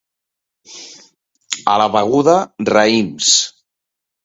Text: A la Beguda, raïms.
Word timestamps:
A 1.75 1.77
la 1.83 1.87
Beguda, 1.97 2.35
raïms. 2.73 3.31